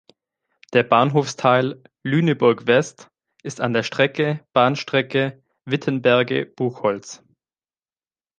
[0.73, 3.11] Der Bahnhofsteil "Lüneburg West"
[3.43, 7.23] ist an der Strecke Bahnstrecke Wittenberge–Buchholz.